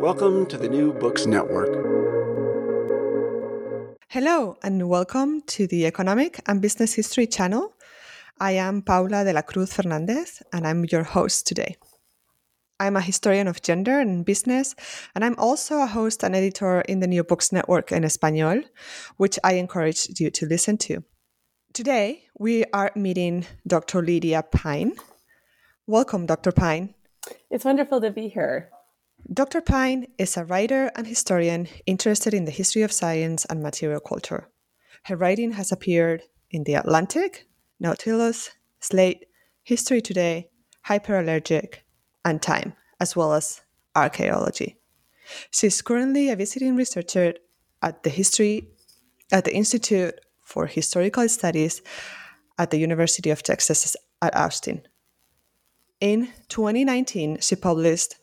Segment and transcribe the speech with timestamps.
[0.00, 1.68] Welcome to the New Books Network.
[4.08, 7.74] Hello, and welcome to the Economic and Business History channel.
[8.40, 11.76] I am Paula de la Cruz Fernandez, and I'm your host today.
[12.80, 14.74] I'm a historian of gender and business,
[15.14, 18.62] and I'm also a host and editor in the New Books Network in Espanol,
[19.18, 21.04] which I encourage you to listen to.
[21.74, 24.00] Today, we are meeting Dr.
[24.00, 24.94] Lydia Pyne.
[25.86, 26.52] Welcome, Dr.
[26.52, 26.94] Pyne.
[27.50, 28.70] It's wonderful to be here.
[29.32, 29.60] Dr.
[29.60, 34.48] Pyne is a writer and historian interested in the history of science and material culture.
[35.04, 37.46] Her writing has appeared in The Atlantic,
[37.78, 39.26] Nautilus, Slate,
[39.62, 40.50] History Today,
[40.86, 41.76] Hyperallergic,
[42.24, 43.62] and Time, as well as
[43.94, 44.78] archaeology.
[45.50, 47.34] She's currently a visiting researcher
[47.82, 48.68] at the history
[49.30, 51.82] at the Institute for Historical Studies
[52.58, 54.82] at the University of Texas at Austin.
[56.00, 58.16] In 2019, she published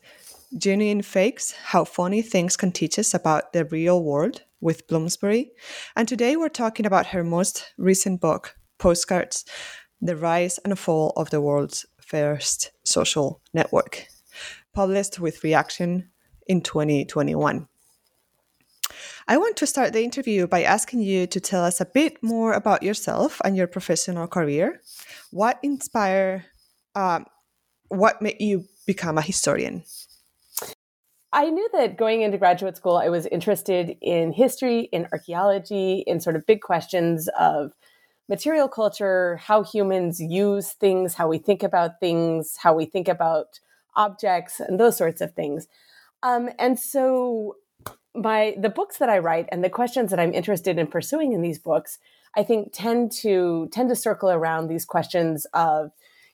[0.56, 5.52] Genuine Fakes How Phony Things Can Teach Us About the Real World with Bloomsbury.
[5.94, 9.44] And today we're talking about her most recent book, Postcards
[10.00, 14.06] The Rise and Fall of the World's First Social Network,
[14.72, 16.08] published with Reaktion
[16.46, 17.68] in 2021.
[19.28, 22.54] I want to start the interview by asking you to tell us a bit more
[22.54, 24.80] about yourself and your professional career.
[25.30, 26.46] What inspired,
[26.94, 27.26] um,
[27.88, 29.84] what made you become a historian?
[31.32, 36.20] I knew that going into graduate school, I was interested in history, in archaeology, in
[36.20, 37.72] sort of big questions of
[38.28, 43.60] material culture, how humans use things, how we think about things, how we think about
[43.94, 45.68] objects, and those sorts of things.
[46.22, 47.56] Um, and so,
[48.14, 51.42] my the books that I write and the questions that I'm interested in pursuing in
[51.42, 51.98] these books,
[52.36, 55.90] I think tend to tend to circle around these questions of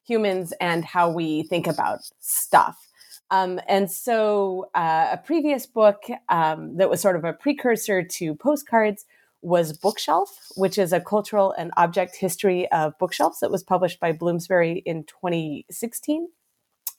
[0.06, 2.88] humans and how we think about stuff.
[3.30, 8.34] Um, and so, uh, a previous book um, that was sort of a precursor to
[8.34, 9.06] postcards
[9.44, 14.12] was Bookshelf, which is a cultural and object history of bookshelves that was published by
[14.12, 16.28] Bloomsbury in 2016.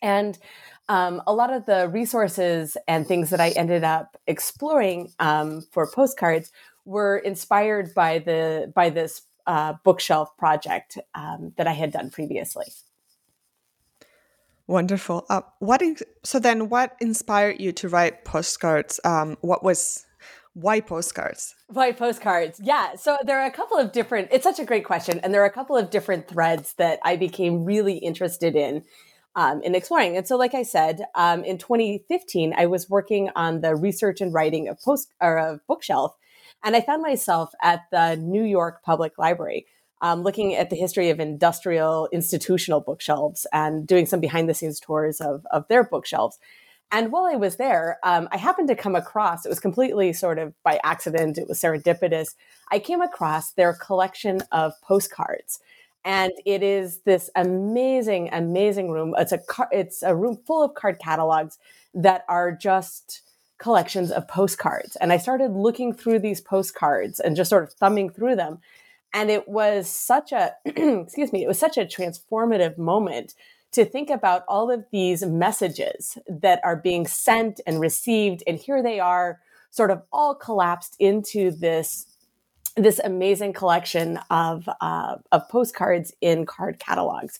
[0.01, 0.37] And
[0.87, 5.89] um, a lot of the resources and things that I ended up exploring um, for
[5.91, 6.51] postcards
[6.85, 12.65] were inspired by the by this uh, bookshelf project um, that I had done previously.
[14.67, 15.25] Wonderful.
[15.29, 16.69] Uh, what in, so then?
[16.69, 18.99] What inspired you to write postcards?
[19.03, 20.05] Um, what was
[20.53, 21.53] why postcards?
[21.67, 22.59] Why postcards?
[22.63, 22.95] Yeah.
[22.95, 24.29] So there are a couple of different.
[24.31, 27.15] It's such a great question, and there are a couple of different threads that I
[27.15, 28.83] became really interested in.
[29.37, 30.15] Um, in exploring.
[30.15, 34.33] And so, like I said, um, in 2015, I was working on the research and
[34.33, 36.15] writing of post or of bookshelf,
[36.63, 39.65] and I found myself at the New York Public Library
[40.01, 44.79] um, looking at the history of industrial institutional bookshelves and doing some behind the scenes
[44.79, 46.39] tours of, of their bookshelves.
[46.91, 50.37] And while I was there, um, I happened to come across, it was completely sort
[50.37, 52.35] of by accident, it was serendipitous.
[52.71, 55.59] I came across their collection of postcards.
[56.03, 59.15] And it is this amazing, amazing room.
[59.17, 61.57] It's a car, it's a room full of card catalogs
[61.95, 63.23] that are just
[63.57, 64.95] collections of postcards.
[64.97, 68.59] And I started looking through these postcards and just sort of thumbing through them
[69.15, 73.33] and it was such a excuse me it was such a transformative moment
[73.75, 78.41] to think about all of these messages that are being sent and received.
[78.47, 82.07] And here they are sort of all collapsed into this
[82.77, 87.39] this amazing collection of uh, of postcards in card catalogs,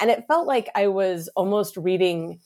[0.00, 2.40] and it felt like I was almost reading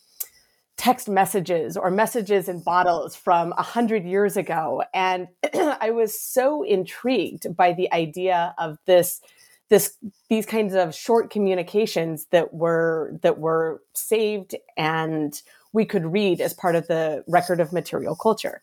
[0.80, 6.62] text messages or messages in bottles from a hundred years ago, and I was so
[6.62, 9.20] intrigued by the idea of this
[9.68, 9.98] this
[10.30, 15.42] these kinds of short communications that were that were saved and
[15.74, 18.62] we could read as part of the record of material culture.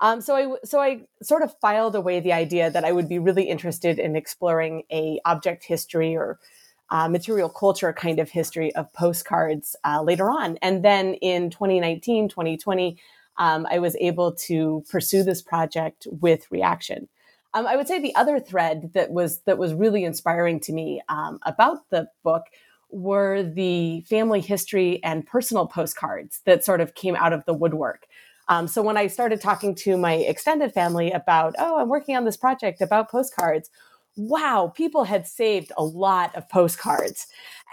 [0.00, 3.18] Um, so I so I sort of filed away the idea that I would be
[3.18, 6.38] really interested in exploring a object history or
[6.90, 10.58] uh, material culture kind of history of postcards uh, later on.
[10.62, 12.98] And then in 2019, 2020,
[13.36, 17.08] um, I was able to pursue this project with Reaktion.
[17.52, 21.00] Um, I would say the other thread that was that was really inspiring to me
[21.08, 22.44] um, about the book
[22.90, 28.06] were the family history and personal postcards that sort of came out of the woodwork.
[28.48, 32.24] Um, so when I started talking to my extended family about, oh, I'm working on
[32.24, 33.70] this project about postcards,
[34.16, 37.26] wow, people had saved a lot of postcards.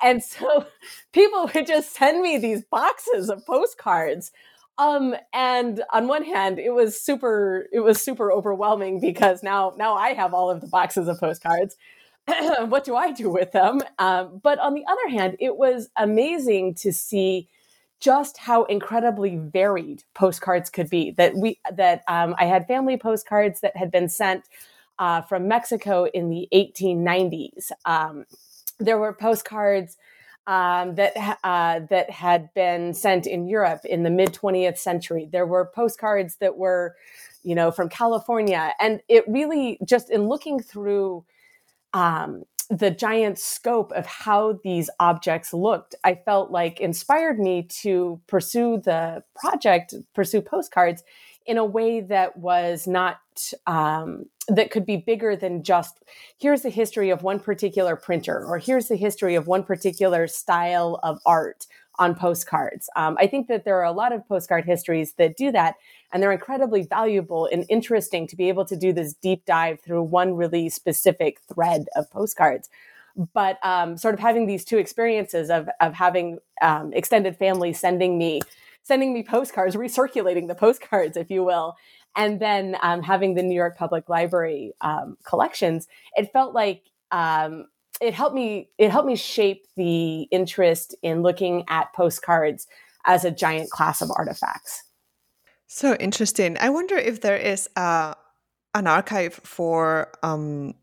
[0.03, 0.65] And so
[1.11, 4.31] people would just send me these boxes of postcards.
[4.77, 9.95] Um, and on one hand, it was super, it was super overwhelming because now, now
[9.95, 11.75] I have all of the boxes of postcards.
[12.67, 13.81] what do I do with them?
[13.99, 17.47] Um, but on the other hand, it was amazing to see
[17.99, 21.11] just how incredibly varied postcards could be.
[21.11, 24.43] That we that um, I had family postcards that had been sent
[25.01, 27.71] uh, from Mexico in the 1890s.
[27.85, 28.25] Um,
[28.79, 29.97] there were postcards
[30.45, 35.27] um, that uh, that had been sent in Europe in the mid 20th century.
[35.29, 36.95] There were postcards that were,
[37.43, 41.25] you know, from California, and it really just in looking through
[41.93, 48.21] um, the giant scope of how these objects looked, I felt like inspired me to
[48.27, 51.03] pursue the project, pursue postcards
[51.45, 53.19] in a way that was not
[53.67, 56.03] um, that could be bigger than just
[56.37, 60.99] here's the history of one particular printer or here's the history of one particular style
[61.03, 61.67] of art
[61.99, 62.89] on postcards.
[62.95, 65.75] Um, I think that there are a lot of postcard histories that do that,
[66.11, 70.03] and they're incredibly valuable and interesting to be able to do this deep dive through
[70.03, 72.69] one really specific thread of postcards.
[73.33, 78.17] But um, sort of having these two experiences of of having um, extended family sending
[78.17, 78.41] me
[78.83, 81.75] sending me postcards, recirculating the postcards, if you will,
[82.15, 87.65] and then um, having the New York Public Library um, collections, it felt like um,
[88.01, 92.67] it helped me it helped me shape the interest in looking at postcards
[93.05, 94.83] as a giant class of artifacts.
[95.67, 96.57] So interesting.
[96.59, 98.15] I wonder if there is a,
[98.73, 100.73] an archive for um,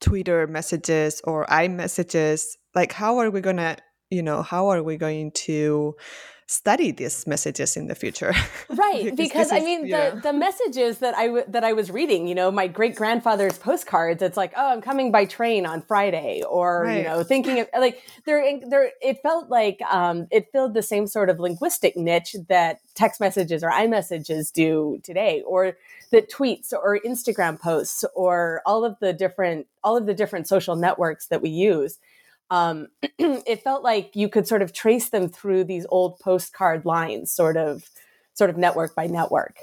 [0.00, 2.56] Twitter messages or iMessages.
[2.74, 3.76] Like, how are we gonna,
[4.10, 5.94] you know, how are we going to
[6.52, 8.34] study these messages in the future.
[8.68, 12.26] Right because, because i mean the, the messages that I w- that i was reading
[12.26, 16.42] you know my great grandfather's postcards it's like oh i'm coming by train on friday
[16.48, 16.98] or right.
[16.98, 21.06] you know thinking of like there there it felt like um, it filled the same
[21.06, 25.76] sort of linguistic niche that text messages or imessages do today or
[26.10, 30.76] that tweets or instagram posts or all of the different all of the different social
[30.76, 31.98] networks that we use
[32.52, 37.32] um, it felt like you could sort of trace them through these old postcard lines,
[37.32, 37.88] sort of,
[38.34, 39.56] sort of network by network.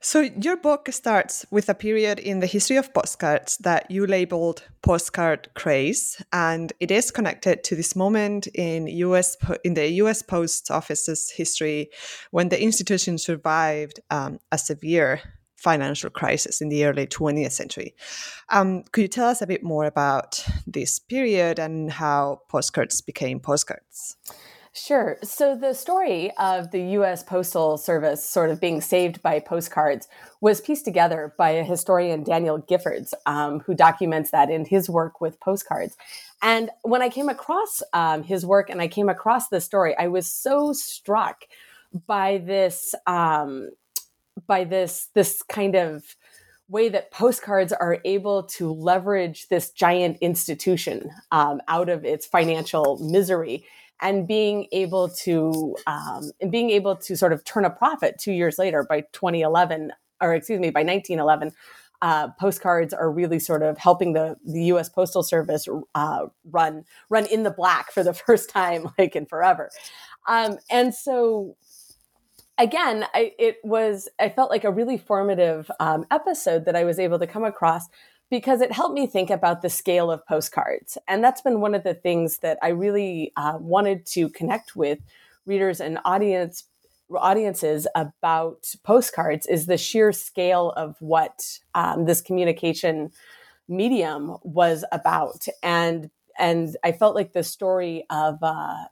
[0.00, 4.64] So your book starts with a period in the history of postcards that you labeled
[4.82, 10.20] postcard craze, and it is connected to this moment in US in the U.S.
[10.20, 11.88] Post Office's history
[12.32, 15.20] when the institution survived um, a severe
[15.58, 17.94] financial crisis in the early 20th century.
[18.48, 23.40] Um, could you tell us a bit more about this period and how postcards became
[23.40, 24.16] postcards?
[24.72, 25.18] Sure.
[25.24, 30.06] So the story of the US Postal Service sort of being saved by postcards
[30.40, 35.20] was pieced together by a historian, Daniel Giffords, um, who documents that in his work
[35.20, 35.96] with postcards.
[36.42, 40.06] And when I came across um, his work and I came across this story, I
[40.06, 41.44] was so struck
[42.06, 43.70] by this um,
[44.46, 46.16] by this this kind of
[46.68, 52.98] way that postcards are able to leverage this giant institution um, out of its financial
[52.98, 53.64] misery
[54.00, 58.32] and being able to um, and being able to sort of turn a profit two
[58.32, 61.52] years later by 2011 or excuse me by 1911
[62.00, 64.88] uh, postcards are really sort of helping the, the U.S.
[64.88, 69.70] Postal Service uh, run run in the black for the first time, like in forever.
[70.28, 71.56] Um, and so
[72.58, 76.98] again, I, it was, I felt like a really formative um, episode that I was
[76.98, 77.88] able to come across
[78.30, 80.98] because it helped me think about the scale of postcards.
[81.06, 84.98] And that's been one of the things that I really uh, wanted to connect with
[85.46, 86.64] readers and audience
[87.16, 93.10] audiences about postcards is the sheer scale of what um, this communication
[93.66, 98.84] medium was about and and i felt like the story of uh,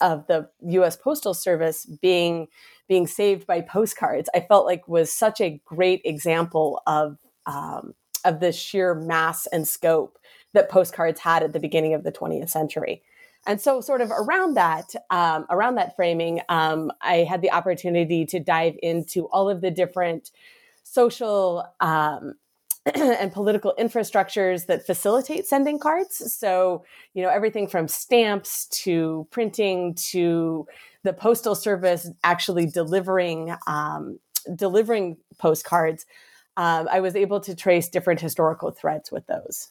[0.00, 2.48] of the us postal service being
[2.88, 8.40] being saved by postcards i felt like was such a great example of um, of
[8.40, 10.18] the sheer mass and scope
[10.52, 13.02] that postcards had at the beginning of the 20th century
[13.46, 18.26] and so, sort of around that, um, around that framing, um, I had the opportunity
[18.26, 20.32] to dive into all of the different
[20.82, 22.34] social um,
[22.94, 26.34] and political infrastructures that facilitate sending cards.
[26.34, 30.66] So, you know, everything from stamps to printing to
[31.06, 34.18] the postal service actually delivering um,
[34.54, 36.04] delivering postcards.
[36.56, 39.68] Um, I was able to trace different historical threads with those.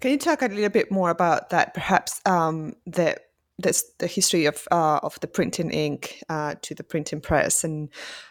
[0.00, 1.74] Can you talk a little bit more about that?
[1.74, 3.16] Perhaps um, the
[3.58, 7.90] that's the history of uh, of the printing ink uh, to the printing press, and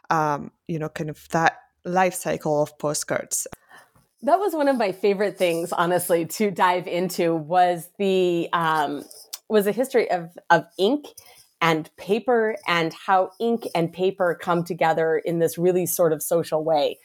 [0.10, 3.48] um, you know, kind of that life cycle of postcards.
[4.24, 9.06] That was one of my favorite things, honestly, to dive into was the um,
[9.50, 11.06] was a history of of ink
[11.62, 16.64] and paper and how ink and paper come together in this really sort of social
[16.64, 16.98] way.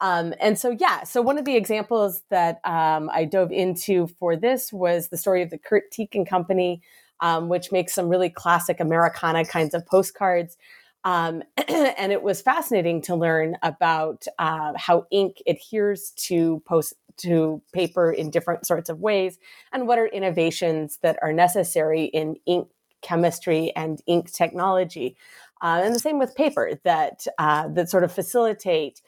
[0.00, 4.34] Um, and so, yeah, so one of the examples that um, I dove into for
[4.34, 6.80] this was the story of the Curt and Company,
[7.20, 10.56] um, which makes some really classic Americana kinds of postcards.
[11.04, 17.60] Um, and it was fascinating to learn about uh, how ink adheres to post to
[17.74, 19.38] paper in different sorts of ways,
[19.72, 22.68] and what are innovations that are necessary in ink
[23.02, 25.16] chemistry and ink technology.
[25.62, 29.02] Uh, and the same with paper that uh, that sort of facilitate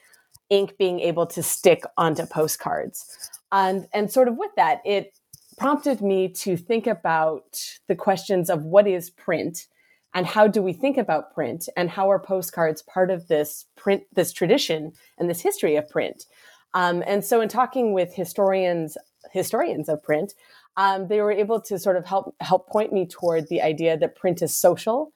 [0.49, 3.31] ink being able to stick onto postcards.
[3.51, 5.17] And, and sort of with that, it
[5.57, 9.67] prompted me to think about the questions of what is print
[10.13, 14.03] and how do we think about print and how are postcards part of this print,
[14.13, 16.25] this tradition and this history of print.
[16.73, 18.97] Um, and so in talking with historians,
[19.31, 20.33] historians of print,
[20.77, 24.15] um, they were able to sort of help help point me toward the idea that
[24.15, 25.11] print is social,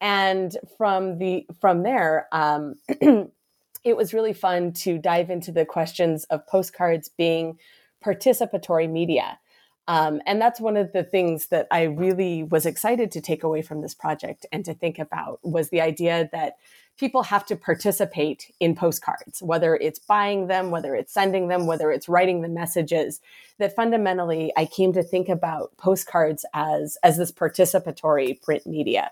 [0.00, 6.24] and from the from there, um, it was really fun to dive into the questions
[6.24, 7.58] of postcards being
[8.04, 9.38] participatory media.
[9.86, 13.60] Um, and that's one of the things that I really was excited to take away
[13.60, 16.54] from this project and to think about was the idea that
[16.98, 21.90] people have to participate in postcards, whether it's buying them, whether it's sending them, whether
[21.90, 23.20] it's writing the messages.
[23.58, 29.10] That fundamentally, I came to think about postcards as as this participatory print media.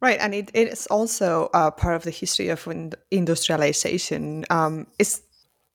[0.00, 2.68] Right, and it, it is also uh, part of the history of
[3.10, 4.44] industrialization.
[4.50, 5.22] Um, is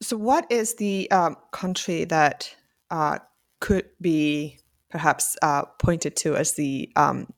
[0.01, 0.17] so.
[0.17, 2.55] What is the um, country that
[2.89, 3.19] uh,
[3.59, 4.59] could be
[4.89, 7.33] perhaps uh, pointed to as the um,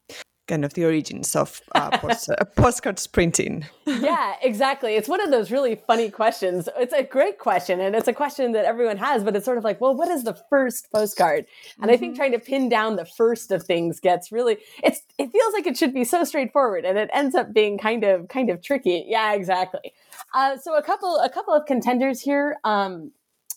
[0.48, 3.66] kind of the origins of uh, post- uh, postcards printing.
[3.86, 4.96] yeah, exactly.
[4.96, 6.70] It's one of those really funny questions.
[6.78, 9.64] It's a great question, and it's a question that everyone has, but it's sort of
[9.64, 11.46] like, well, what is the first postcard?
[11.76, 11.90] And mm-hmm.
[11.92, 12.18] I think mm-hmm.
[12.18, 15.78] trying to pin down the first of things gets really it's it feels like it
[15.78, 19.06] should be so straightforward, and it ends up being kind of kind of tricky.
[19.08, 19.94] Yeah, exactly.
[20.34, 22.58] Uh, so a couple a couple of contenders here.
[22.64, 23.12] Um,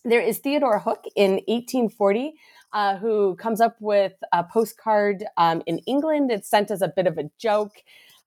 [0.04, 2.34] there is Theodore Hook in 1840
[2.72, 6.30] uh, who comes up with a postcard um, in England.
[6.30, 7.82] It's sent as a bit of a joke.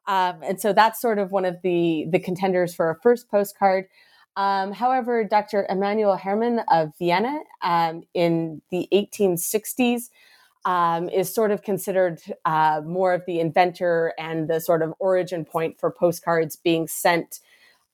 [0.05, 3.87] Um, and so that's sort of one of the, the contenders for a first postcard.
[4.35, 5.65] Um, however, Dr.
[5.69, 10.09] Emanuel Herrmann of Vienna um, in the 1860s
[10.65, 15.45] um, is sort of considered uh, more of the inventor and the sort of origin
[15.45, 17.39] point for postcards being sent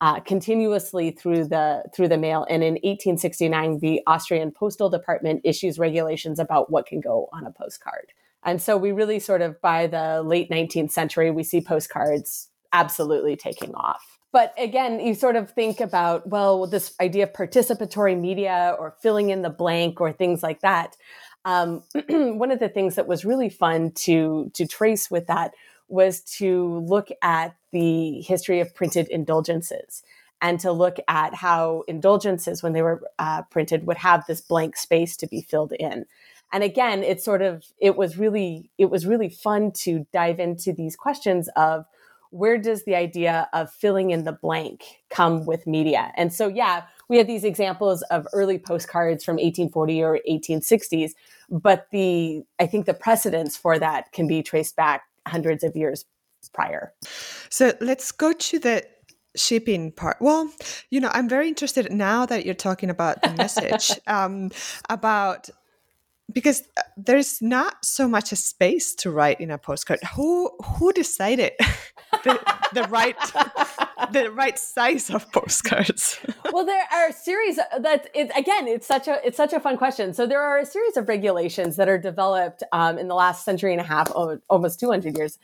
[0.01, 2.45] uh, continuously through the through the mail.
[2.49, 7.51] And in 1869, the Austrian Postal Department issues regulations about what can go on a
[7.51, 8.13] postcard.
[8.43, 13.35] And so we really sort of by the late 19th century, we see postcards absolutely
[13.35, 14.19] taking off.
[14.31, 19.31] But again, you sort of think about, well, this idea of participatory media or filling
[19.31, 20.95] in the blank or things like that.
[21.45, 25.53] Um, one of the things that was really fun to to trace with that
[25.89, 30.03] was to look at the history of printed indulgences
[30.41, 34.77] and to look at how indulgences, when they were uh, printed, would have this blank
[34.77, 36.05] space to be filled in.
[36.51, 40.73] And again, it's sort of it was really it was really fun to dive into
[40.73, 41.85] these questions of
[42.31, 46.11] where does the idea of filling in the blank come with media?
[46.15, 51.11] And so, yeah, we had these examples of early postcards from 1840 or 1860s,
[51.49, 56.05] but the I think the precedents for that can be traced back hundreds of years
[56.53, 56.93] prior.
[57.49, 58.85] So let's go to the
[59.35, 60.17] shipping part.
[60.19, 60.51] Well,
[60.89, 64.51] you know, I'm very interested now that you're talking about the message um,
[64.89, 65.49] about
[66.31, 69.99] because uh, there's not so much a space to write in a postcard.
[70.15, 71.53] Who who decided
[72.23, 72.39] the,
[72.73, 73.15] the right
[74.11, 76.19] the right size of postcards?
[76.51, 79.77] well, there are a series that it, again, it's such a it's such a fun
[79.77, 80.13] question.
[80.13, 83.71] So there are a series of regulations that are developed um, in the last century
[83.71, 84.11] and a half,
[84.49, 85.39] almost 200 years,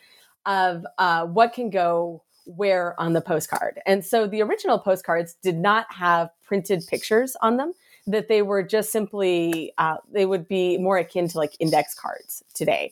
[0.45, 3.79] of uh, what can go where on the postcard.
[3.87, 7.73] And so the original postcards did not have printed pictures on them
[8.07, 12.43] that they were just simply uh, they would be more akin to like index cards
[12.53, 12.91] today.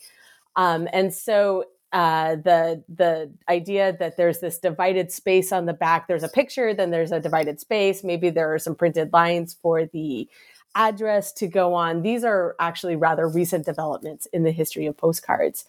[0.56, 6.08] Um, and so uh, the the idea that there's this divided space on the back
[6.08, 8.04] there's a picture then there's a divided space.
[8.04, 10.28] Maybe there are some printed lines for the
[10.76, 12.02] address to go on.
[12.02, 15.66] These are actually rather recent developments in the history of postcards.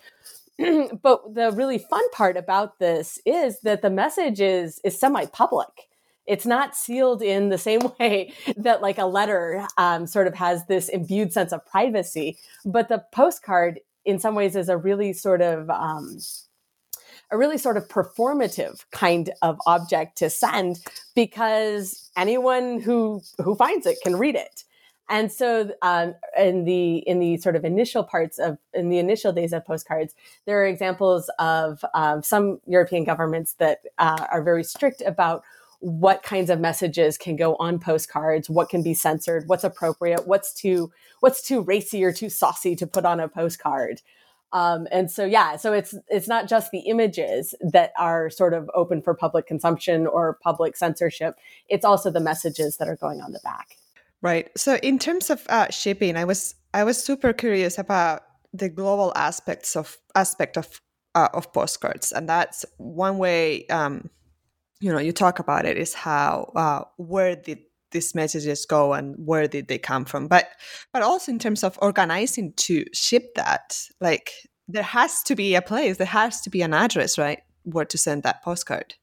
[1.02, 5.88] But the really fun part about this is that the message is is semi-public
[6.26, 10.66] it's not sealed in the same way that like a letter um, sort of has
[10.66, 15.40] this imbued sense of privacy but the postcard in some ways is a really sort
[15.40, 16.18] of um,
[17.30, 20.78] a really sort of performative kind of object to send
[21.14, 24.64] because anyone who who finds it can read it.
[25.10, 29.32] And so um, in the in the sort of initial parts of in the initial
[29.32, 30.14] days of postcards
[30.46, 35.42] there are examples of um, some european governments that uh, are very strict about
[35.84, 40.54] what kinds of messages can go on postcards, what can be censored, what's appropriate, what's
[40.54, 44.00] too what's too racy or too saucy to put on a postcard.
[44.54, 48.70] Um, and so yeah, so it's it's not just the images that are sort of
[48.74, 51.36] open for public consumption or public censorship.
[51.68, 53.76] It's also the messages that are going on the back.
[54.22, 54.50] Right.
[54.56, 58.22] So in terms of uh, shipping, I was I was super curious about
[58.54, 60.80] the global aspects of aspect of
[61.14, 63.66] uh, of postcards, and that's one way.
[63.66, 64.08] Um,
[64.80, 67.58] you know you talk about it is how uh, where did
[67.94, 70.28] these messages go and where did they come from?
[70.28, 70.48] But
[70.92, 74.32] but also in terms of organizing to ship that like
[74.68, 77.96] there has to be a place there has to be an address right where to
[77.96, 78.94] send that postcard.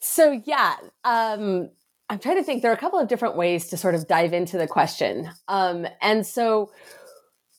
[0.00, 1.70] So yeah um
[2.08, 4.32] i'm trying to think there are a couple of different ways to sort of dive
[4.32, 5.30] into the question.
[5.48, 6.70] Um and so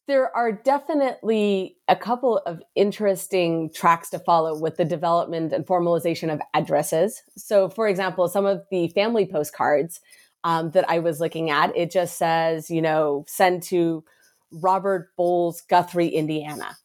[0.07, 6.31] there are definitely a couple of interesting tracks to follow with the development and formalization
[6.31, 7.23] of addresses.
[7.37, 10.01] So, for example, some of the family postcards
[10.43, 14.03] um, that I was looking at, it just says, you know, send to
[14.51, 16.77] Robert Bowles, Guthrie, Indiana.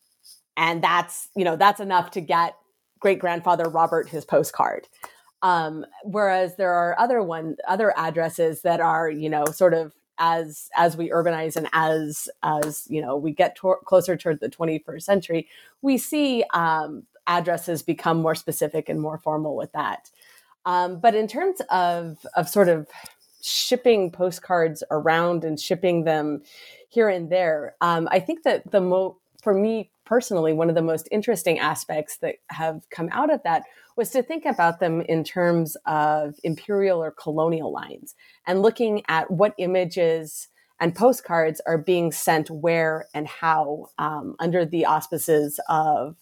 [0.57, 2.55] And that's, you know, that's enough to get
[3.01, 4.87] great grandfather Robert his postcard.
[5.43, 10.69] Um, whereas there are other one, other addresses that are, you know, sort of as
[10.77, 15.03] as we urbanize and as as you know we get to- closer toward the 21st
[15.03, 15.49] century
[15.83, 20.11] we see um, addresses become more specific and more formal with that.
[20.65, 22.89] Um, but in terms of of sort of
[23.43, 26.43] shipping postcards around and shipping them
[26.89, 30.83] here and there um, i think that the mo for me personally one of the
[30.83, 33.63] most interesting aspects that have come out of that
[33.99, 38.15] was to think about them in terms of imperial or colonial lines
[38.47, 40.47] and looking at what images
[40.81, 46.15] and postcards are being sent where and how um, under the auspices of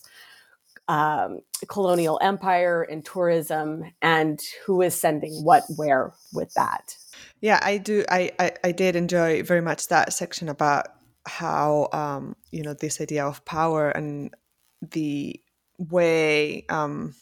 [0.88, 6.96] um, colonial empire and tourism and who is sending what where with that.
[7.42, 10.86] Yeah i do i i, I did enjoy very much that section about
[11.26, 14.32] how um, you know this idea of power and
[14.80, 15.38] the
[15.78, 17.14] way um,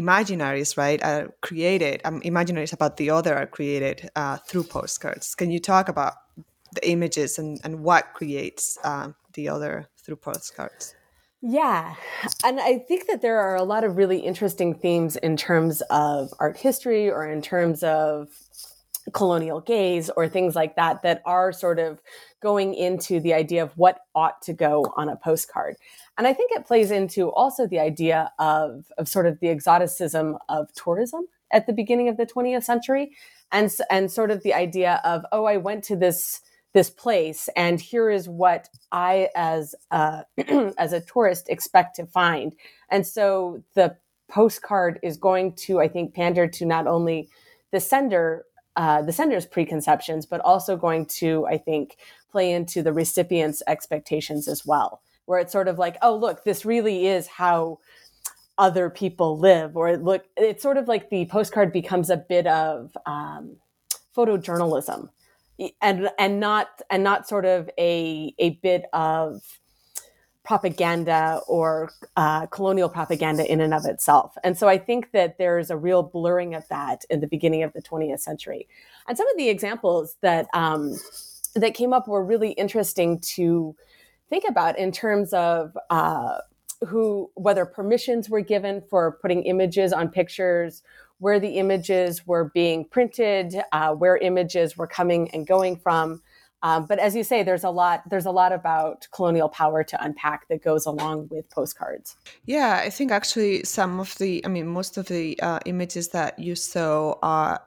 [0.00, 2.00] imaginaries, right, are created.
[2.04, 5.34] Um, imaginaries about the other are created uh, through postcards.
[5.34, 6.14] Can you talk about
[6.72, 10.94] the images and, and what creates uh, the other through postcards?
[11.40, 11.94] Yeah.
[12.44, 16.30] And I think that there are a lot of really interesting themes in terms of
[16.40, 18.28] art history or in terms of
[19.12, 22.00] colonial gaze or things like that that are sort of
[22.42, 25.76] going into the idea of what ought to go on a postcard.
[26.18, 30.36] And I think it plays into also the idea of, of sort of the exoticism
[30.48, 33.12] of tourism at the beginning of the 20th century
[33.52, 36.42] and, and sort of the idea of, oh, I went to this
[36.74, 40.24] this place and here is what I as a,
[40.78, 42.54] as a tourist expect to find.
[42.90, 43.96] And so the
[44.28, 47.30] postcard is going to, I think, pander to not only
[47.72, 48.44] the sender
[48.76, 51.96] uh, the sender's preconceptions, but also going to, I think,
[52.30, 56.64] play into the recipient's expectations as well, where it's sort of like, oh, look, this
[56.64, 57.78] really is how
[58.56, 62.96] other people live, or look, it's sort of like the postcard becomes a bit of
[63.06, 63.56] um,
[64.16, 65.10] photojournalism,
[65.82, 69.42] and and not and not sort of a a bit of
[70.44, 74.34] propaganda or uh, colonial propaganda in and of itself.
[74.42, 77.74] And so I think that there's a real blurring of that in the beginning of
[77.74, 78.66] the 20th century.
[79.06, 80.96] And some of the examples that um,
[81.54, 83.76] that came up were really interesting to
[84.28, 86.38] think about in terms of uh,
[86.86, 90.82] who whether permissions were given for putting images on pictures
[91.18, 96.22] where the images were being printed uh, where images were coming and going from.
[96.62, 100.04] Um, but as you say there's a lot there's a lot about colonial power to
[100.04, 102.16] unpack that goes along with postcards.
[102.46, 106.36] Yeah i think actually some of the i mean most of the uh, images that
[106.38, 107.62] you saw are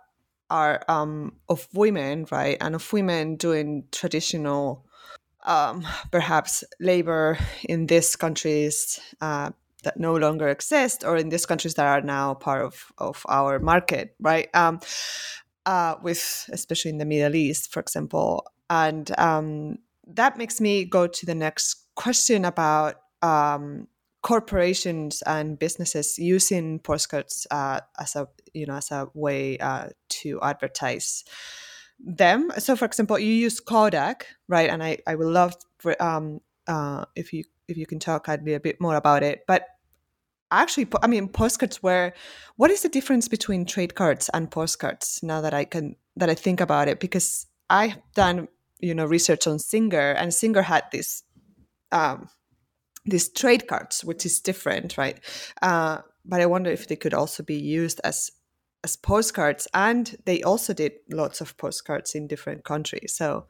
[0.51, 2.57] are um, of women right?
[2.61, 4.85] And of women doing traditional
[5.43, 9.51] um, perhaps labor in these countries uh,
[9.83, 13.59] that no longer exist or in these countries that are now part of, of our
[13.59, 14.49] market, right?
[14.53, 14.79] Um,
[15.65, 18.45] uh, with especially in the Middle East, for example.
[18.69, 19.77] And um,
[20.07, 23.87] that makes me go to the next question about um,
[24.21, 30.39] corporations and businesses using postcards uh, as a you know as a way uh, to
[30.41, 31.23] advertise
[32.03, 32.51] them.
[32.57, 34.69] So, for example, you use Kodak, right?
[34.69, 38.39] And I, I would love for, um, uh, if you if you can talk a
[38.43, 39.41] little bit more about it.
[39.47, 39.65] But
[40.51, 42.13] actually, I mean, postcards were.
[42.57, 45.19] What is the difference between trade cards and postcards?
[45.23, 48.47] Now that I can that I think about it, because I've done
[48.79, 51.23] you know research on Singer, and Singer had this.
[51.91, 52.29] Um,
[53.03, 55.19] these trade cards, which is different, right?
[55.61, 58.29] Uh, but I wonder if they could also be used as
[58.83, 63.13] as postcards, and they also did lots of postcards in different countries.
[63.15, 63.45] So,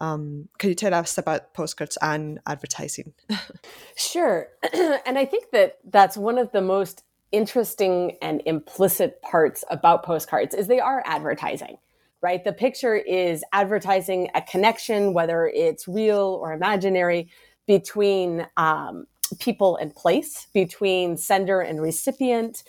[0.00, 3.12] um, can you tell us about postcards and advertising?
[3.96, 7.02] sure, and I think that that's one of the most
[7.32, 11.76] interesting and implicit parts about postcards is they are advertising
[12.22, 17.30] right the picture is advertising a connection whether it's real or imaginary
[17.66, 19.06] between um,
[19.38, 22.64] people and place between sender and recipient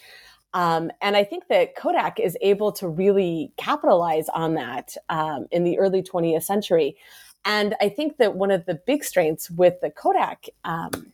[0.54, 5.64] um, and I think that Kodak is able to really capitalize on that um, in
[5.64, 6.98] the early 20th century.
[7.46, 11.12] And I think that one of the big strengths with the Kodak, um,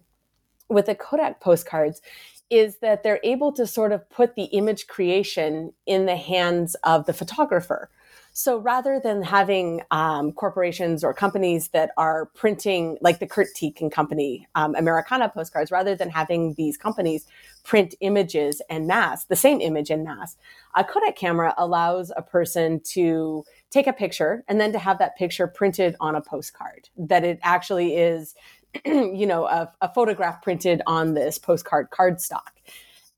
[0.69, 2.01] with the Kodak postcards,
[2.49, 7.05] is that they're able to sort of put the image creation in the hands of
[7.05, 7.89] the photographer.
[8.39, 13.89] So rather than having um, corporations or companies that are printing, like the Curt Tekin
[13.91, 17.25] company, um, Americana postcards, rather than having these companies
[17.63, 20.37] print images en mass, the same image en mass,
[20.75, 25.17] a Kodak camera allows a person to take a picture and then to have that
[25.17, 26.89] picture printed on a postcard.
[26.95, 28.35] That it actually is,
[28.85, 32.51] you know, a, a photograph printed on this postcard cardstock,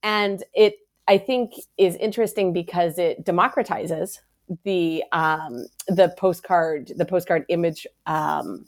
[0.01, 0.75] and it
[1.09, 4.19] I think is interesting because it democratizes
[4.63, 8.65] the um, the postcard the postcard image um,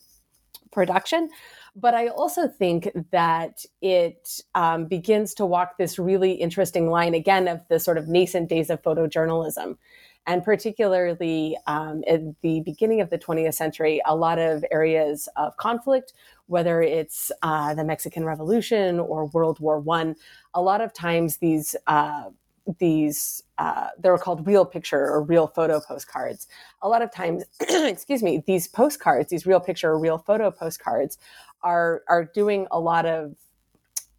[0.72, 1.30] production
[1.76, 7.48] but I also think that it um, begins to walk this really interesting line again
[7.48, 9.78] of the sort of nascent days of photojournalism.
[10.28, 15.58] And particularly um, in the beginning of the 20th century, a lot of areas of
[15.58, 16.14] conflict,
[16.46, 20.16] whether it's uh, the Mexican Revolution or World War One,
[20.54, 22.30] a lot of times these uh,
[22.80, 26.48] these uh, they're called real picture or real photo postcards.
[26.82, 31.18] A lot of times excuse me these postcards these real picture or real photo postcards
[31.64, 33.36] are are doing a lot of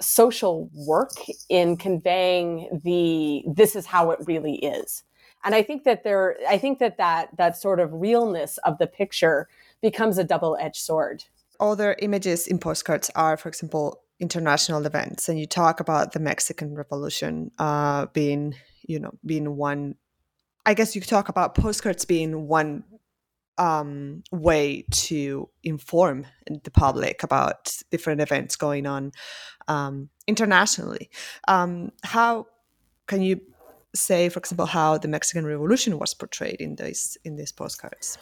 [0.00, 1.12] social work
[1.48, 5.05] in conveying the this is how it really is.
[5.44, 8.87] And i think that there i think that that that sort of realness of the
[8.87, 9.48] picture
[9.81, 11.24] becomes a double-edged sword.
[11.61, 16.74] Other images in postcards are for example international events and you talk about the mexican
[16.74, 18.54] revolution uh, being
[18.87, 19.96] you know being one
[20.64, 22.85] i guess you talk about postcards being one
[23.58, 26.26] um, way to inform
[26.64, 29.12] the public about different events going on
[29.68, 31.11] um, internationally.
[31.46, 32.46] Um, how
[33.06, 33.40] can you
[33.94, 38.16] say for example how the mexican revolution was portrayed in these in these postcards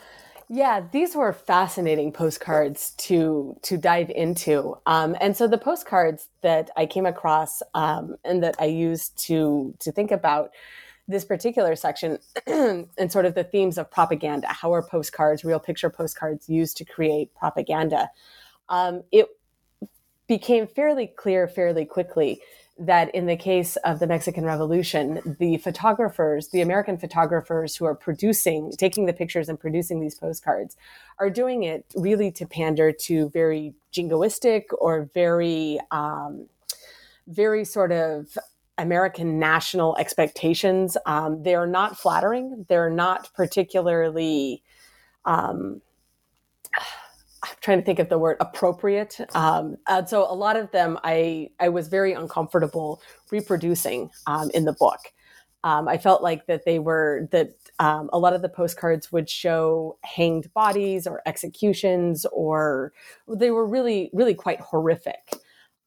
[0.52, 6.70] yeah, these were fascinating postcards to to dive into, um, and so the postcards that
[6.76, 10.50] I came across um, and that I used to to think about
[11.06, 14.48] this particular section and sort of the themes of propaganda.
[14.48, 18.10] How are postcards, real picture postcards, used to create propaganda?
[18.68, 19.28] Um, it
[20.26, 22.40] became fairly clear fairly quickly
[22.80, 27.94] that in the case of the Mexican Revolution, the photographers, the American photographers who are
[27.94, 30.78] producing, taking the pictures and producing these postcards,
[31.18, 36.46] are doing it really to pander to very jingoistic or very, um,
[37.26, 38.38] very sort of
[38.78, 40.96] American national expectations.
[41.04, 42.64] Um, they're not flattering.
[42.68, 44.62] They're not particularly.
[45.26, 45.82] Um,
[47.60, 49.18] trying to think of the word appropriate.
[49.34, 54.64] Um, and so a lot of them I, I was very uncomfortable reproducing um, in
[54.64, 55.00] the book.
[55.62, 59.28] Um, I felt like that they were that um, a lot of the postcards would
[59.28, 62.94] show hanged bodies or executions, or
[63.28, 65.34] they were really, really quite horrific.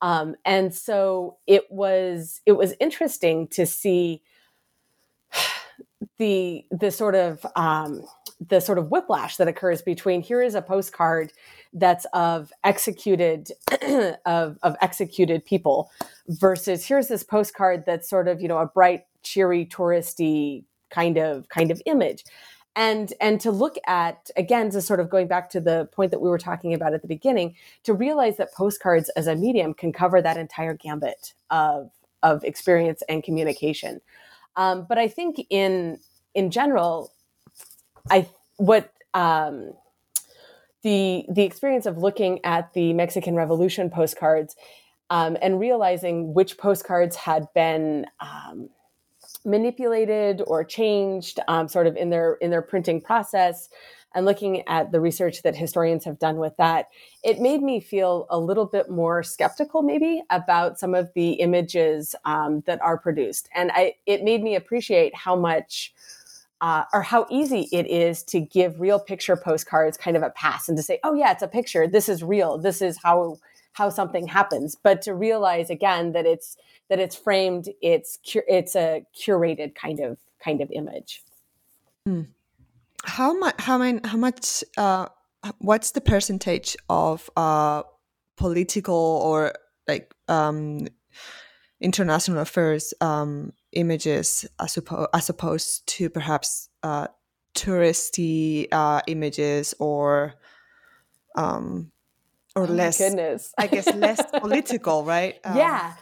[0.02, 4.22] Um, and so it was it was interesting to see
[6.20, 8.04] the the sort of um,
[8.48, 11.32] the sort of whiplash that occurs between here is a postcard
[11.74, 13.52] that's of executed
[14.26, 15.92] of, of executed people
[16.28, 21.50] versus here's this postcard that's sort of you know a bright cheery touristy kind of
[21.50, 22.24] kind of image.
[22.76, 26.22] And and to look at again to sort of going back to the point that
[26.22, 29.92] we were talking about at the beginning to realize that postcards as a medium can
[29.92, 31.92] cover that entire gambit of
[32.24, 34.02] of experience and communication.
[34.56, 36.00] Um, but i think in
[36.36, 37.12] in general
[38.10, 39.74] i what um,
[40.84, 44.56] the the experience of looking at the mexican revolution postcards
[45.10, 48.70] um, and realizing which postcards had been um,
[49.46, 53.70] manipulated or changed um, sort of in their in their printing process
[54.16, 56.88] and looking at the research that historians have done with that
[57.24, 62.16] it made me feel a little bit more skeptical maybe about some of the images
[62.26, 63.50] um, that are produced.
[63.56, 65.94] And I, it made me appreciate how much
[66.64, 70.70] uh, or how easy it is to give real picture postcards kind of a pass
[70.70, 71.88] and to say oh yeah it's a picture.
[71.88, 72.58] This is real.
[72.58, 73.38] This is how
[73.74, 74.76] how something happens.
[74.82, 76.56] But to realize again that it's
[76.90, 81.22] that it's framed it's it's a curated kind of kind of image.
[82.08, 82.28] Mm.
[83.04, 85.08] how much how many how much uh,
[85.60, 87.84] what's the percentage of uh,
[88.38, 89.54] political or
[89.88, 90.88] like um,
[91.84, 97.08] international affairs um, images as, oppo- as opposed to perhaps uh,
[97.54, 100.34] touristy uh, images or
[101.36, 101.92] um,
[102.56, 103.54] or oh less goodness.
[103.58, 105.40] I guess less political right?
[105.44, 105.94] Um, yeah.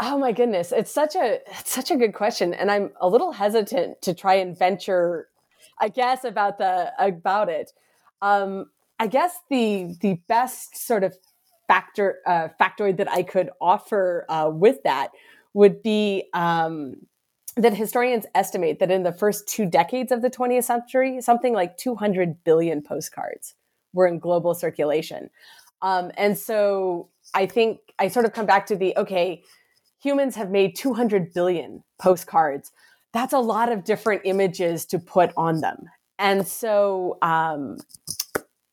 [0.00, 0.72] Oh my goodness.
[0.72, 4.34] It's such a it's such a good question and i'm a little hesitant to try
[4.34, 5.28] and venture
[5.80, 7.72] i guess about the about it.
[8.22, 8.66] Um
[8.98, 11.16] i guess the the best sort of
[11.68, 15.10] factor uh, factoid that i could offer uh, with that
[15.54, 16.94] would be um
[17.56, 21.76] that historians estimate that in the first two decades of the 20th century something like
[21.76, 23.54] 200 billion postcards
[23.92, 25.30] were in global circulation
[25.82, 29.42] um, and so I think I sort of come back to the okay,
[30.02, 32.72] humans have made 200 billion postcards.
[33.12, 35.86] That's a lot of different images to put on them.
[36.18, 37.78] And so um,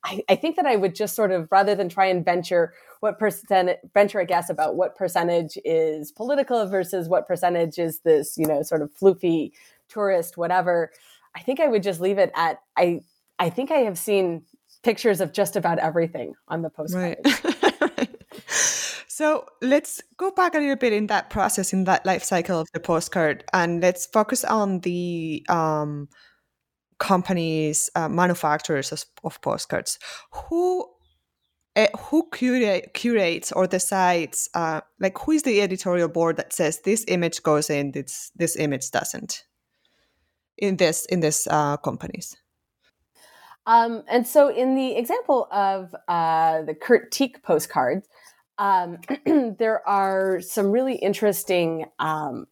[0.06, 3.18] I, I, think that I would just sort of, rather than try and venture what
[3.18, 8.46] percent, venture a guess about what percentage is political versus what percentage is this, you
[8.46, 9.52] know, sort of floofy
[9.90, 10.92] tourist, whatever.
[11.36, 13.02] I think I would just leave it at I.
[13.38, 14.44] I think I have seen
[14.82, 17.18] pictures of just about everything on the postcard.
[17.26, 18.10] Right.
[18.48, 22.68] so let's go back a little bit in that process, in that life cycle of
[22.74, 26.08] the postcard, and let's focus on the um,
[27.00, 30.00] companies, uh, manufacturers of, of, postcards.
[30.32, 30.88] Who
[31.76, 36.82] uh, who curate, curates or decides, uh, like who is the editorial board that says
[36.82, 39.44] this image goes in, this this image doesn't?
[40.58, 42.36] In this in this uh, companies.
[43.68, 48.08] Um, and so, in the example of uh, the Teich postcards,
[48.58, 49.00] um,
[49.58, 52.46] there are some really interesting um,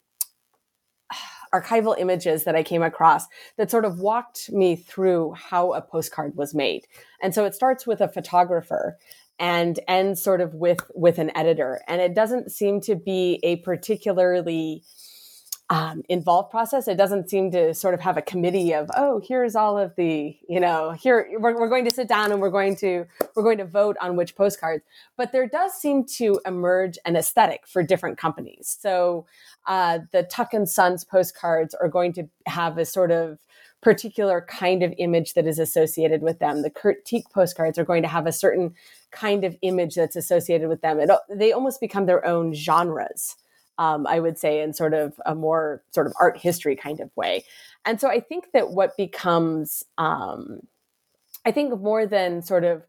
[1.53, 3.25] archival images that I came across
[3.57, 6.87] that sort of walked me through how a postcard was made.
[7.21, 8.97] And so, it starts with a photographer
[9.39, 13.57] and ends sort of with with an editor, and it doesn't seem to be a
[13.57, 14.83] particularly
[15.73, 16.87] um, involved process.
[16.87, 20.37] It doesn't seem to sort of have a committee of, oh, here's all of the,
[20.47, 23.57] you know, here we're, we're going to sit down and we're going to we're going
[23.57, 24.83] to vote on which postcards.
[25.17, 28.77] But there does seem to emerge an aesthetic for different companies.
[28.79, 29.25] So
[29.65, 33.39] uh, the Tuck and Sons postcards are going to have a sort of
[33.81, 36.61] particular kind of image that is associated with them.
[36.61, 38.75] The Teich postcards are going to have a certain
[39.09, 40.99] kind of image that's associated with them.
[40.99, 43.37] It, they almost become their own genres
[43.77, 47.09] um, I would say, in sort of a more sort of art history kind of
[47.15, 47.43] way.
[47.85, 50.61] And so I think that what becomes, um,
[51.45, 52.83] I think more than sort of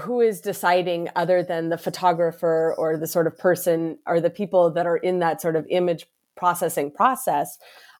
[0.00, 4.70] who is deciding other than the photographer or the sort of person or the people
[4.72, 7.58] that are in that sort of image processing process.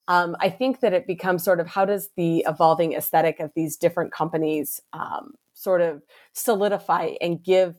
[0.09, 3.77] Um, I think that it becomes sort of how does the evolving aesthetic of these
[3.77, 7.75] different companies um, sort of solidify and give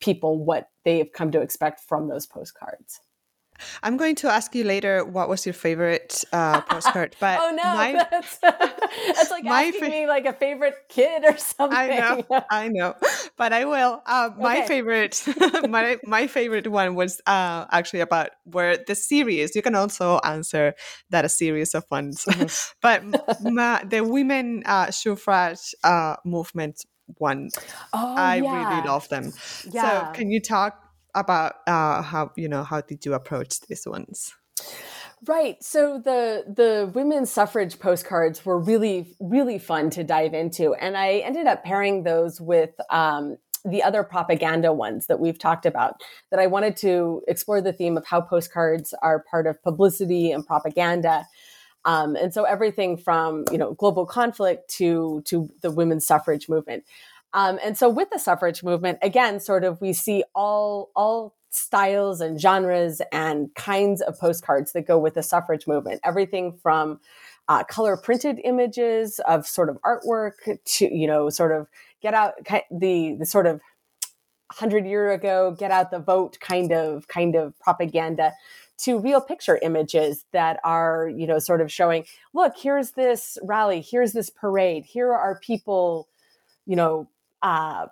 [0.00, 3.00] people what they have come to expect from those postcards.
[3.82, 7.16] I'm going to ask you later what was your favorite uh, postcard.
[7.20, 11.36] But oh no, my, that's, that's like asking fa- me like a favorite kid or
[11.36, 11.76] something.
[11.76, 12.94] I know, I know.
[13.36, 14.02] but I will.
[14.06, 14.66] Uh, my okay.
[14.66, 15.24] favorite,
[15.68, 19.54] my my favorite one was uh, actually about where the series.
[19.54, 20.74] You can also answer
[21.10, 22.46] that a series of ones, mm-hmm.
[22.82, 23.02] but
[23.42, 26.84] my, the women uh, suffrage uh, movement
[27.18, 27.50] one.
[27.92, 28.70] Oh, I yeah.
[28.70, 29.32] really love them.
[29.70, 30.12] Yeah.
[30.12, 34.32] So, can you talk about uh, how you know how did you approach these ones?
[35.26, 35.62] Right.
[35.62, 41.16] So the the women's suffrage postcards were really really fun to dive into, and I
[41.18, 46.00] ended up pairing those with um, the other propaganda ones that we've talked about.
[46.30, 50.46] That I wanted to explore the theme of how postcards are part of publicity and
[50.46, 51.26] propaganda.
[51.84, 56.84] Um, and so everything from you know global conflict to to the women's suffrage movement.
[57.32, 62.20] Um, and so with the suffrage movement, again, sort of we see all all styles
[62.20, 66.00] and genres and kinds of postcards that go with the suffrage movement.
[66.04, 67.00] Everything from
[67.48, 71.66] uh, color printed images of sort of artwork to you know sort of
[72.00, 72.34] get out
[72.70, 73.60] the the sort of
[74.52, 78.32] hundred year ago get out the vote kind of kind of propaganda
[78.78, 83.80] to real picture images that are you know sort of showing look here's this rally
[83.80, 86.08] here's this parade here are people
[86.66, 87.08] you know
[87.42, 87.86] uh,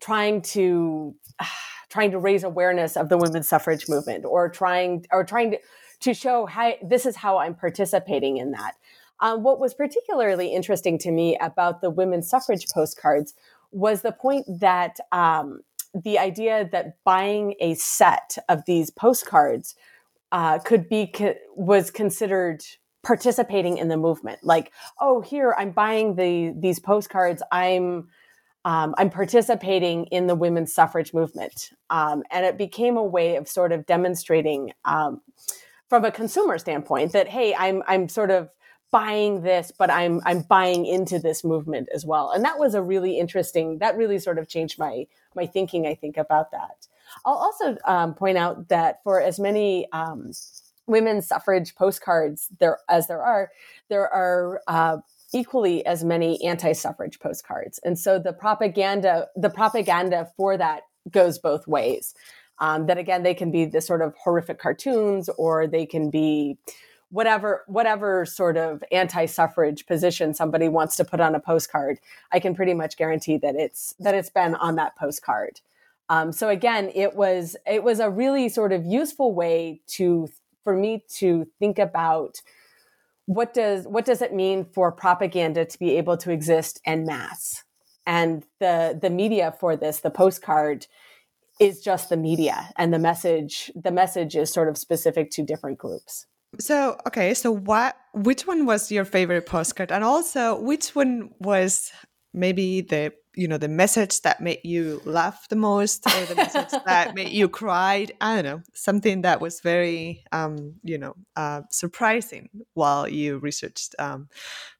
[0.00, 1.44] trying to uh,
[1.88, 5.58] trying to raise awareness of the women's suffrage movement or trying or trying to,
[5.98, 8.74] to show how this is how I'm participating in that.
[9.20, 13.34] Um, what was particularly interesting to me about the women's suffrage postcards
[13.72, 15.60] was the point that um,
[15.94, 19.74] the idea that buying a set of these postcards
[20.32, 21.12] uh, could be
[21.56, 22.62] was considered
[23.02, 24.38] participating in the movement.
[24.42, 27.42] Like, oh, here I'm buying the these postcards.
[27.50, 28.08] I'm
[28.64, 31.70] um, I'm participating in the women's suffrage movement.
[31.88, 35.20] Um, and it became a way of sort of demonstrating um,
[35.88, 38.50] from a consumer standpoint that, hey, I'm, I'm sort of
[38.90, 42.32] buying this, but I'm, I'm buying into this movement as well.
[42.32, 45.94] And that was a really interesting, that really sort of changed my, my thinking, I
[45.94, 46.88] think, about that.
[47.24, 50.32] I'll also um, point out that for as many um,
[50.86, 53.50] women's suffrage postcards there as there are,
[53.88, 54.98] there are uh,
[55.32, 57.78] equally as many anti-suffrage postcards.
[57.84, 62.14] And so the propaganda, the propaganda for that goes both ways.
[62.58, 66.58] Um, that again, they can be the sort of horrific cartoons, or they can be
[67.08, 71.98] whatever whatever sort of anti-suffrage position somebody wants to put on a postcard.
[72.32, 75.60] I can pretty much guarantee that it's that it's been on that postcard.
[76.10, 80.28] Um, so again, it was it was a really sort of useful way to
[80.62, 82.42] for me to think about
[83.30, 87.62] what does what does it mean for propaganda to be able to exist en masse?
[88.04, 90.88] And the the media for this, the postcard,
[91.60, 95.78] is just the media, and the message the message is sort of specific to different
[95.78, 96.26] groups.
[96.58, 101.92] So okay, so what which one was your favorite postcard, and also which one was
[102.34, 106.70] maybe the you know the message that made you laugh the most or the message
[106.84, 111.62] that made you cry i don't know something that was very um you know uh
[111.70, 114.28] surprising while you researched um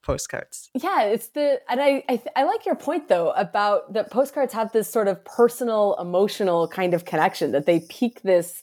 [0.03, 0.71] postcards.
[0.75, 4.73] Yeah it's the and i i, I like your point though about that postcards have
[4.73, 8.63] this sort of personal emotional kind of connection that they pique this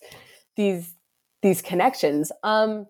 [0.55, 0.93] these
[1.41, 2.31] these connections.
[2.43, 2.87] Um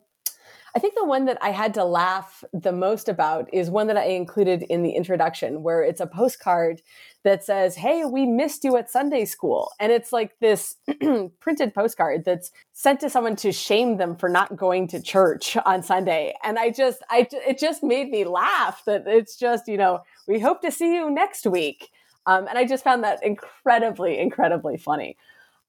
[0.78, 3.98] I think the one that I had to laugh the most about is one that
[3.98, 6.84] I included in the introduction, where it's a postcard
[7.24, 9.72] that says, Hey, we missed you at Sunday school.
[9.80, 10.76] And it's like this
[11.40, 15.82] printed postcard that's sent to someone to shame them for not going to church on
[15.82, 16.36] Sunday.
[16.44, 20.40] And I just, I, it just made me laugh that it's just, you know, we
[20.40, 21.90] hope to see you next week.
[22.28, 25.18] Um, and I just found that incredibly, incredibly funny.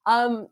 [0.05, 0.49] Um,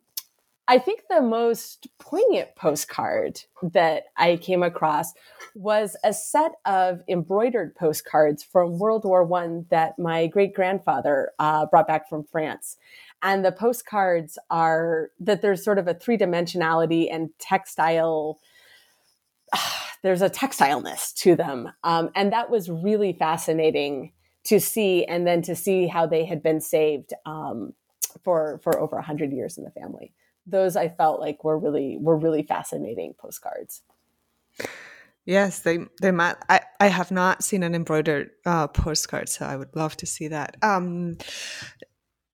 [0.68, 5.14] I think the most poignant postcard that I came across
[5.54, 11.66] was a set of embroidered postcards from World War One that my great grandfather uh,
[11.66, 12.78] brought back from France.
[13.22, 18.40] And the postcards are that there's sort of a three dimensionality and textile.
[20.02, 24.12] there's a textileness to them, um, and that was really fascinating
[24.44, 27.72] to see, and then to see how they had been saved um,
[28.24, 30.12] for for over hundred years in the family
[30.46, 33.82] those I felt like were really were really fascinating postcards.
[35.24, 36.36] Yes, they they might.
[36.48, 40.28] I I have not seen an embroidered uh, postcard, so I would love to see
[40.28, 40.56] that.
[40.62, 41.18] Um,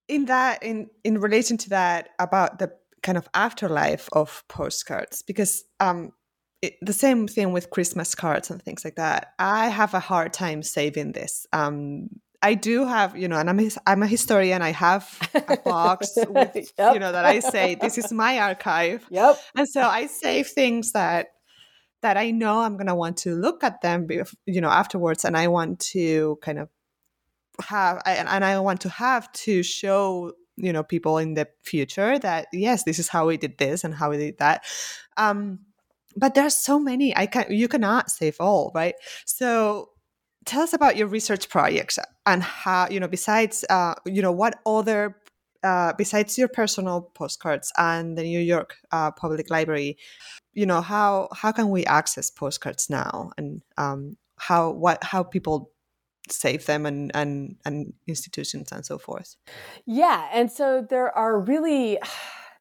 [0.08, 2.72] in that, in in relation to that, about the
[3.02, 6.12] kind of afterlife of postcards, because um,
[6.60, 9.32] it, the same thing with Christmas cards and things like that.
[9.38, 11.46] I have a hard time saving this.
[11.52, 12.08] Um,
[12.42, 14.62] I do have, you know, and I'm a, I'm a historian.
[14.62, 16.94] I have a box, with, yep.
[16.94, 19.06] you know, that I say this is my archive.
[19.10, 19.38] Yep.
[19.56, 21.28] And so I save things that
[22.02, 24.08] that I know I'm going to want to look at them,
[24.44, 26.68] you know, afterwards, and I want to kind of
[27.60, 32.18] have and, and I want to have to show you know people in the future
[32.18, 34.64] that yes this is how we did this and how we did that
[35.16, 35.60] um
[36.14, 39.91] but there's so many i can you cannot save all right so
[40.44, 44.58] tell us about your research projects and how you know besides uh you know what
[44.66, 45.16] other
[45.64, 49.96] uh, besides your personal postcards and the New York uh, Public Library,
[50.54, 55.70] you know how how can we access postcards now, and um, how what how people
[56.28, 59.36] save them and and and institutions and so forth?
[59.86, 61.98] Yeah and so there are really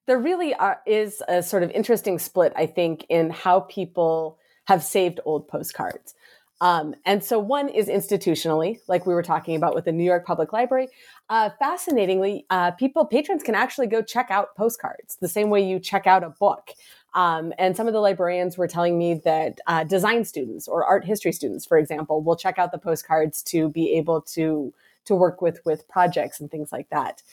[0.07, 4.83] there really are, is a sort of interesting split i think in how people have
[4.83, 6.13] saved old postcards
[6.61, 10.25] um, and so one is institutionally, like we were talking about with the New York
[10.25, 10.89] Public Library.
[11.27, 15.79] Uh, fascinatingly, uh, people, patrons can actually go check out postcards the same way you
[15.79, 16.69] check out a book.
[17.15, 21.03] Um, and some of the librarians were telling me that uh, design students or art
[21.03, 24.71] history students, for example, will check out the postcards to be able to
[25.05, 27.23] to work with with projects and things like that.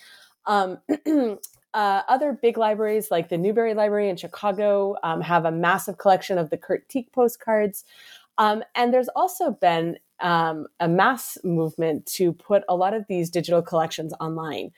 [0.46, 0.78] Um,
[1.74, 6.38] uh, other big libraries like the Newberry Library in Chicago um, have a massive collection
[6.38, 7.84] of the Curt Teich postcards.
[8.38, 13.30] Um, and there's also been um, a mass movement to put a lot of these
[13.30, 14.70] digital collections online.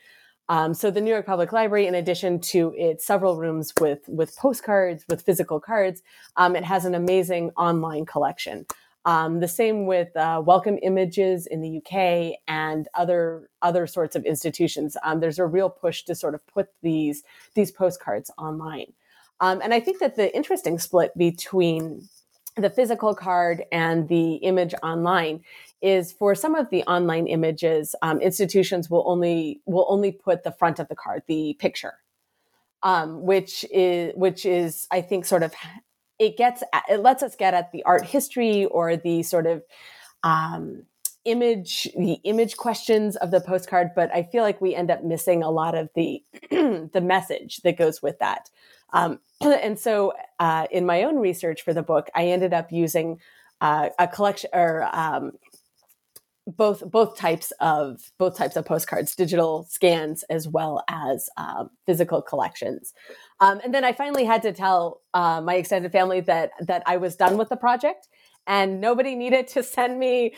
[0.49, 4.35] Um, so the New York Public Library, in addition to its several rooms with with
[4.35, 6.01] postcards, with physical cards,
[6.35, 8.65] um, it has an amazing online collection.
[9.05, 14.25] Um, the same with uh, Wellcome Images in the UK and other other sorts of
[14.25, 14.97] institutions.
[15.03, 17.23] Um, there's a real push to sort of put these
[17.55, 18.93] these postcards online,
[19.39, 22.09] um, and I think that the interesting split between
[22.57, 25.41] the physical card and the image online
[25.81, 30.51] is for some of the online images um, institutions will only will only put the
[30.51, 31.93] front of the card the picture
[32.83, 35.53] um, which is which is i think sort of
[36.19, 39.63] it gets it lets us get at the art history or the sort of
[40.23, 40.83] um,
[41.23, 45.43] image the image questions of the postcard but i feel like we end up missing
[45.43, 48.49] a lot of the the message that goes with that
[48.93, 53.19] um, and so, uh, in my own research for the book, I ended up using
[53.59, 55.33] uh, a collection or um,
[56.47, 62.21] both both types of both types of postcards, digital scans as well as um, physical
[62.21, 62.93] collections.
[63.39, 66.97] Um, and then I finally had to tell uh, my extended family that that I
[66.97, 68.07] was done with the project,
[68.47, 70.35] and nobody needed to send me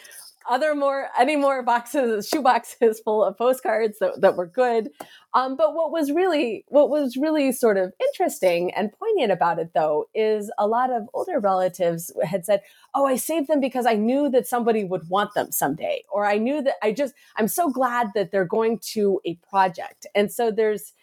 [0.50, 4.89] other more any more boxes shoe boxes full of postcards that, that were good.
[5.34, 9.72] Um, but what was really what was really sort of interesting and poignant about it
[9.74, 12.62] though is a lot of older relatives had said
[12.94, 16.38] oh i saved them because i knew that somebody would want them someday or i
[16.38, 20.06] knew that i just i'm so glad that they're going to a project.
[20.16, 20.94] And so there's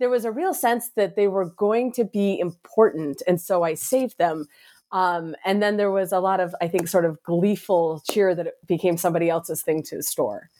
[0.00, 3.74] there was a real sense that they were going to be important and so i
[3.74, 4.46] saved them
[4.94, 8.46] um, and then there was a lot of, I think, sort of gleeful cheer that
[8.46, 10.50] it became somebody else's thing to store.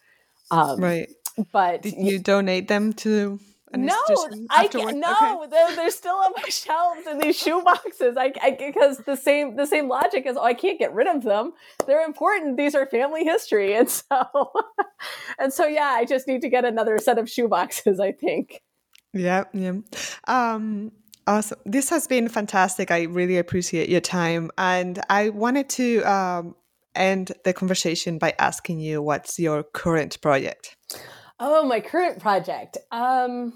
[0.51, 1.09] Um, right.
[1.53, 3.39] But did you donate them to?
[3.77, 3.97] no,
[4.51, 4.99] I can't.
[4.99, 5.51] No, okay.
[5.51, 8.17] they're, they're, still on my shelves in these shoe boxes.
[8.17, 11.23] I, I, because the same the same logic is, oh, I can't get rid of
[11.23, 11.53] them.
[11.87, 12.57] They're important.
[12.57, 14.53] These are family history, and so
[15.39, 18.01] and so yeah, I just need to get another set of shoe boxes.
[18.01, 18.63] I think.
[19.13, 19.75] Yeah, yeah.
[20.27, 20.93] Um,
[21.27, 21.59] Awesome.
[21.65, 22.91] This has been fantastic.
[22.91, 24.51] I really appreciate your time.
[24.59, 26.55] And I wanted to um,
[26.95, 30.77] end the conversation by asking you what's your current project?
[31.41, 32.77] Oh, my current project.
[32.91, 33.55] Um,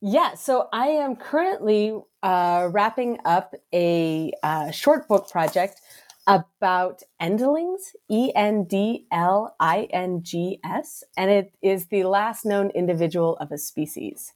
[0.00, 5.80] yeah, so I am currently uh, wrapping up a uh, short book project
[6.26, 12.44] about endlings, E N D L I N G S, and it is the last
[12.44, 14.32] known individual of a species.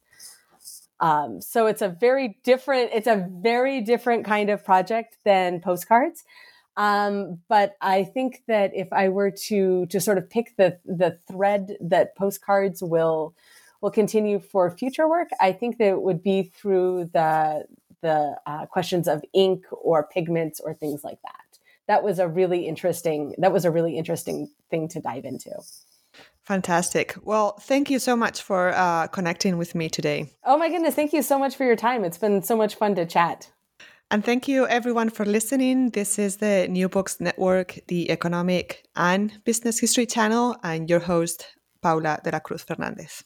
[0.99, 6.23] Um, so it's a very different, it's a very different kind of project than postcards.
[6.77, 11.17] Um, but I think that if I were to to sort of pick the the
[11.27, 13.33] thread that postcards will
[13.81, 17.65] will continue for future work, I think that it would be through the
[18.01, 21.59] the uh, questions of ink or pigments or things like that.
[21.87, 23.33] That was a really interesting.
[23.39, 25.51] That was a really interesting thing to dive into.
[26.47, 27.13] Fantastic.
[27.23, 30.31] Well, thank you so much for uh, connecting with me today.
[30.45, 30.95] Oh my goodness.
[30.95, 32.05] Thank you so much for your time.
[32.05, 33.51] It's been so much fun to chat.
[34.09, 35.89] And thank you everyone for listening.
[35.89, 41.47] This is the New Books Network, the economic and business history channel, and your host,
[41.81, 43.25] Paula de la Cruz Fernandez.